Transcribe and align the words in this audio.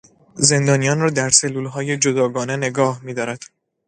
زندانیان 0.35 0.99
را 0.99 1.09
در 1.09 1.29
سلولهای 1.29 1.97
جداگانه 1.97 2.55
نگاه 2.57 3.01
میدارند. 3.03 3.45